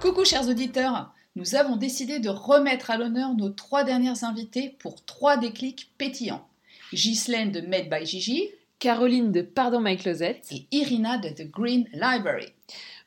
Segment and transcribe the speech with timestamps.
[0.00, 5.04] Coucou chers auditeurs, nous avons décidé de remettre à l'honneur nos trois dernières invitées pour
[5.04, 6.44] trois déclics pétillants.
[6.92, 8.50] Ghislaine de Made by Gigi,
[8.80, 12.46] Caroline de Pardon My Closet et Irina de The Green Library.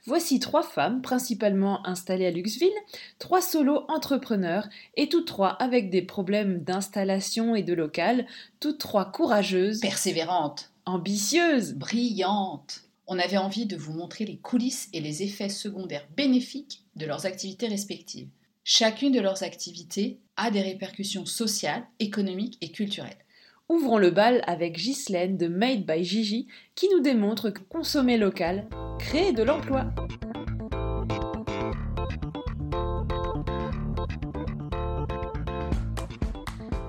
[0.05, 2.69] Voici trois femmes principalement installées à Luxville,
[3.17, 8.27] trois solos entrepreneurs et toutes trois avec des problèmes d'installation et de local,
[8.59, 12.83] toutes trois courageuses, persévérantes, ambitieuses, brillantes.
[13.07, 17.25] On avait envie de vous montrer les coulisses et les effets secondaires bénéfiques de leurs
[17.25, 18.29] activités respectives.
[18.63, 23.22] Chacune de leurs activités a des répercussions sociales, économiques et culturelles.
[23.69, 28.67] Ouvrons le bal avec Ghislaine de Made by Gigi qui nous démontre que consommer local
[28.99, 29.85] crée de l'emploi.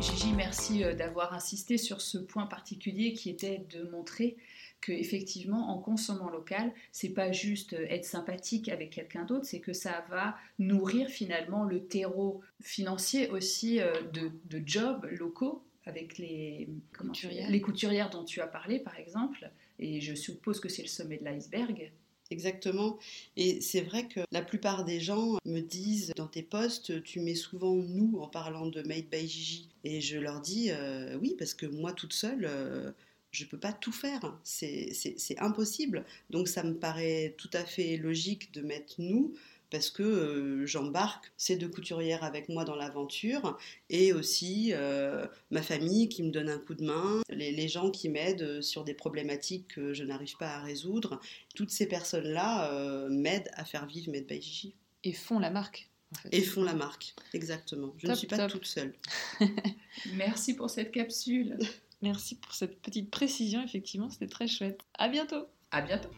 [0.00, 4.36] Gigi, merci euh, d'avoir insisté sur ce point particulier qui était de montrer
[4.80, 9.60] que effectivement en consommant local, c'est pas juste euh, être sympathique avec quelqu'un d'autre, c'est
[9.60, 16.18] que ça va nourrir finalement le terreau financier aussi euh, de, de jobs locaux avec
[16.18, 17.50] les couturières.
[17.50, 21.18] les couturières dont tu as parlé par exemple, et je suppose que c'est le sommet
[21.18, 21.92] de l'iceberg.
[22.30, 22.98] Exactement.
[23.36, 27.34] Et c'est vrai que la plupart des gens me disent dans tes posts, tu mets
[27.34, 29.68] souvent nous en parlant de Made by Gigi.
[29.84, 32.92] Et je leur dis euh, oui, parce que moi toute seule, euh,
[33.30, 34.38] je ne peux pas tout faire.
[34.42, 36.04] C'est impossible.
[36.30, 39.34] Donc ça me paraît tout à fait logique de mettre nous
[39.74, 43.58] parce que euh, j'embarque ces deux couturières avec moi dans l'aventure
[43.90, 47.90] et aussi euh, ma famille qui me donne un coup de main, les, les gens
[47.90, 51.18] qui m'aident sur des problématiques que je n'arrive pas à résoudre.
[51.56, 54.76] Toutes ces personnes-là euh, m'aident à faire vivre Made by Gigi.
[55.02, 55.90] Et font la marque.
[56.12, 56.28] En fait.
[56.30, 57.92] Et font la marque, exactement.
[57.96, 58.52] Je Top, ne suis pas top.
[58.52, 58.94] toute seule.
[60.14, 61.58] Merci pour cette capsule.
[62.00, 64.82] Merci pour cette petite précision, effectivement, c'était très chouette.
[64.96, 66.10] À bientôt À bientôt.